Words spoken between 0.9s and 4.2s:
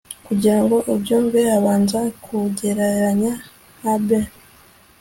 ubyumve, habanza kugereranya (a b)